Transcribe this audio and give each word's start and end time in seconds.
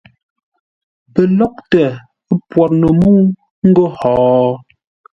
Pəlóghʼtə 1.13 1.83
pwor 2.49 2.69
no 2.79 2.87
mə́u 2.99 3.19
ńgó 3.67 3.85
hó? 3.97 4.11